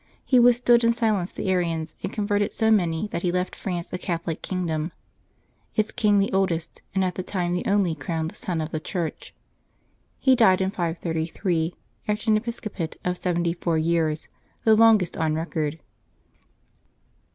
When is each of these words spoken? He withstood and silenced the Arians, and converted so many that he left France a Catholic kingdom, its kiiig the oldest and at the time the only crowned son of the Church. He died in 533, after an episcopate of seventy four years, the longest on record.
He 0.25 0.39
withstood 0.39 0.83
and 0.83 0.95
silenced 0.95 1.35
the 1.35 1.49
Arians, 1.51 1.93
and 2.01 2.11
converted 2.11 2.51
so 2.51 2.71
many 2.71 3.07
that 3.09 3.21
he 3.21 3.31
left 3.31 3.55
France 3.55 3.93
a 3.93 3.99
Catholic 3.99 4.41
kingdom, 4.41 4.91
its 5.75 5.91
kiiig 5.91 6.17
the 6.19 6.33
oldest 6.33 6.81
and 6.95 7.03
at 7.03 7.13
the 7.13 7.21
time 7.21 7.53
the 7.53 7.67
only 7.67 7.93
crowned 7.93 8.35
son 8.35 8.61
of 8.61 8.71
the 8.71 8.79
Church. 8.79 9.31
He 10.17 10.35
died 10.35 10.59
in 10.59 10.71
533, 10.71 11.75
after 12.07 12.31
an 12.31 12.37
episcopate 12.37 12.97
of 13.05 13.15
seventy 13.19 13.53
four 13.53 13.77
years, 13.77 14.27
the 14.63 14.75
longest 14.75 15.17
on 15.19 15.35
record. 15.35 15.77